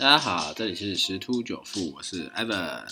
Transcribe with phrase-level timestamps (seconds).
[0.00, 2.86] 大家好，这里是十突九富，我是 Evan。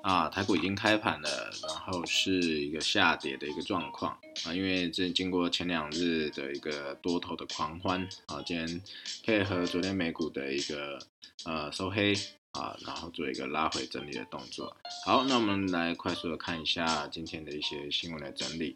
[0.00, 4.16] 啊，台股已经开盘了，然后是一个下跌的一个状况
[4.46, 8.82] 啊，因为这经过前两日的一个多头的狂欢啊，今天
[9.22, 10.98] 配合昨天美股的一个
[11.44, 12.14] 呃收黑
[12.52, 14.74] 啊，然后做一个拉回整理的动作。
[15.04, 18.74] 好，那我们来快速的看一下今天的一些新闻的整理。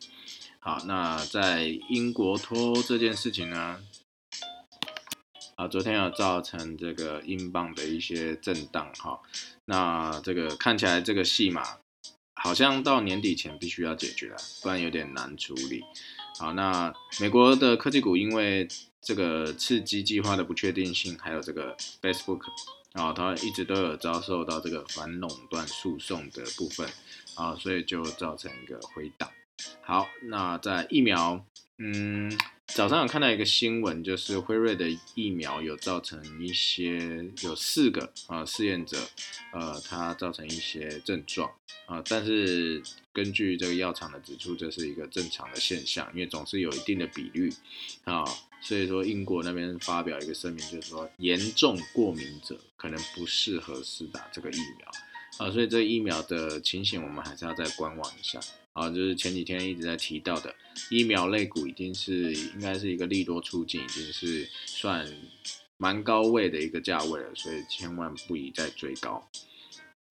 [0.59, 3.81] 好，那在英国脱欧这件事情呢？
[5.57, 9.21] 啊，昨天有造成这个英镑的一些震荡哈，
[9.67, 11.63] 那这个看起来这个戏码
[12.35, 15.85] 好像到年底前必须要解决了，不然有点难处理。
[16.39, 18.67] 好，那美国的科技股因为
[19.01, 22.43] 这个刺激计划的不确定性，还有这个 Facebook
[22.95, 26.89] 啊，它一直都有遭受到这个反垄断诉讼的部分
[27.37, 29.31] 啊，所以就造成一个回档。
[29.83, 31.47] 好，那在疫苗，
[31.79, 32.37] 嗯。
[32.75, 38.99] 早上有看到一个新闻，就是辉瑞的疫苗有造成一些有四个啊试验者，
[39.53, 41.49] 呃，它造成一些症状
[41.87, 47.49] 啊，但是根据这个药厂的指出，这是一个正常的现象，因为总是有一定的比率
[48.03, 48.25] 啊，
[48.61, 54.91] 所以说英国那边发表一个声明，就是说严重过敏者可能不适合施打这个疫苗
[55.39, 58.41] 啊，所以这疫苗的情形我们还是要再观望一下。
[58.75, 60.53] 啊，就是前几天一直在提到的
[60.91, 65.09] 疫苗类股，已经是应该是一个利多出尽，已经是算
[65.77, 69.31] 蛮高位的一个价位了，所以千万不宜再追高。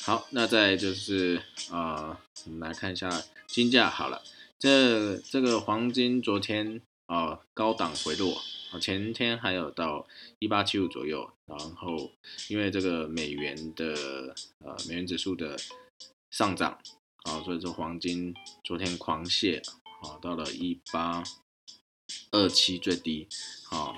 [0.05, 3.09] 好，那再就是呃，我们来看一下
[3.47, 3.89] 金价。
[3.89, 4.23] 好了，
[4.57, 10.07] 这这个黄金昨天啊高档回落，啊前天还有到
[10.39, 12.11] 一八七五左右，然后
[12.47, 15.57] 因为这个美元的呃美元指数的
[16.31, 16.79] 上涨。
[17.23, 18.33] 啊，所以说黄金
[18.65, 19.61] 昨天狂泻，
[20.01, 21.23] 啊，到了一八
[22.31, 23.27] 二七最低，
[23.63, 23.97] 好，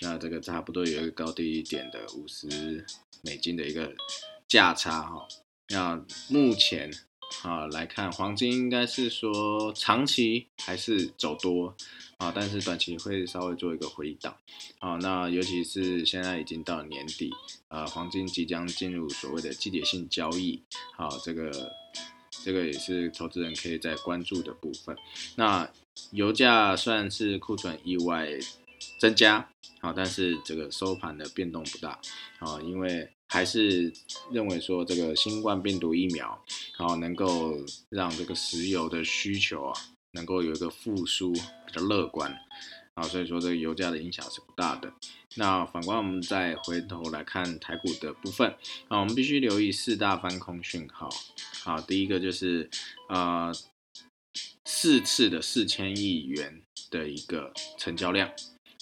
[0.00, 2.86] 那这个差不多有一个高低一点的五十
[3.22, 3.94] 美金的一个
[4.48, 5.28] 价差，哈，
[5.68, 6.90] 那目前
[7.42, 11.76] 啊来看，黄金应该是说长期还是走多，
[12.16, 14.34] 啊，但是短期会稍微做一个回档，
[14.78, 17.30] 啊，那尤其是现在已经到年底，
[17.68, 20.62] 呃，黄金即将进入所谓的季节性交易，
[20.96, 21.70] 好，这个。
[22.44, 24.96] 这个也是投资人可以在关注的部分。
[25.36, 25.68] 那
[26.10, 28.28] 油价算是库存意外
[28.98, 29.48] 增加，
[29.80, 31.98] 好，但是这个收盘的变动不大，
[32.38, 33.92] 啊，因为还是
[34.30, 36.42] 认为说这个新冠病毒疫苗，
[36.76, 37.56] 好，能够
[37.90, 39.72] 让这个石油的需求啊，
[40.12, 42.36] 能够有一个复苏，比较乐观。
[42.94, 44.92] 啊，所以说这个油价的影响是不大的。
[45.36, 48.50] 那反观我们再回头来看台股的部分，
[48.88, 51.08] 啊，我们必须留意四大翻空讯号。
[51.64, 52.68] 好，第一个就是
[53.08, 53.52] 呃
[54.64, 58.30] 四次的四千亿元的一个成交量。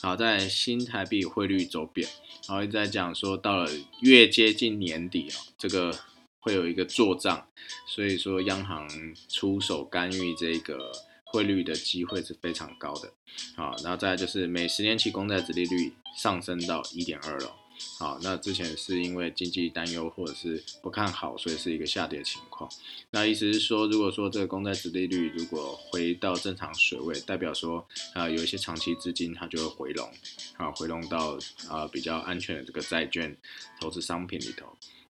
[0.00, 2.08] 好，在新台币汇率走贬，
[2.48, 3.70] 然后一直在讲说到了
[4.00, 5.98] 越接近年底啊，这个
[6.40, 7.46] 会有一个做账，
[7.86, 8.88] 所以说央行
[9.28, 10.90] 出手干预这个。
[11.32, 13.12] 汇率的机会是非常高的，
[13.54, 17.54] 好，然后再就是每十年期公债殖利率上升到一点二了，
[17.98, 22.70] 好，那之前是因为经济担忧或者是不看好，所以是一个下跌情况。
[23.10, 30.10] 那意思是说，如果说这个公债殖利率如果回到正常水位，代表说啊有一些长期资金它就会回笼，
[30.56, 33.36] 啊回笼到啊比较安全的这个债券
[33.80, 34.66] 投资商品里头。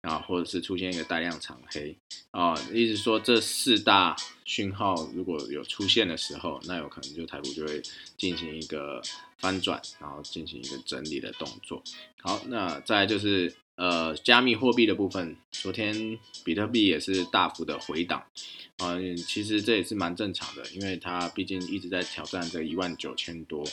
[0.07, 1.97] 啊，或者是出现一个大量长黑
[2.31, 7.83] 啊，意思说这四大讯号如果有出现的时候，那有可能就台股就会
[8.17, 9.03] 进行一个
[9.39, 11.83] 翻转，然后进行一个整理的动作。
[12.23, 18.25] 好，那再就是呃加密货币的部分，昨天比特币也是大幅的回档
[18.79, 23.65] 啊，其实这也是蛮正常的，因为它毕竟一直在挑战这一万九千多。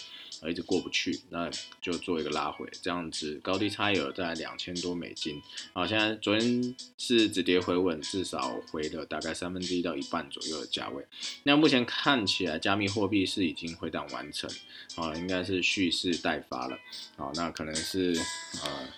[0.50, 1.50] 一直过不去，那
[1.82, 5.42] 就做一个拉回，这样子高低差有在两千多美金。
[5.72, 11.06] 好，现在昨天是止跌回稳，至少回了大概三分之一到一半左右的价位。
[11.44, 14.50] 那目前看起来，加密货币是已经回档完成，
[14.96, 16.78] 啊，应该是蓄势待发了。
[17.16, 18.14] 好，那可能是
[18.66, 18.90] 呃，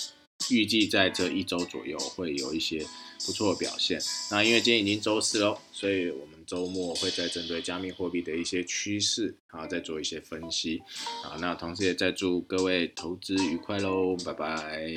[0.55, 2.85] 预计在这一周左右会有一些
[3.25, 3.99] 不错的表现。
[4.31, 6.35] 那因为今天已经周四喽，所以我们。
[6.45, 10.79] 周末会再针对加密货币的一些趋势啊，再做一些分析
[11.23, 11.33] 啊。
[11.41, 14.93] 那同时也再祝各位投资愉快喽，拜拜。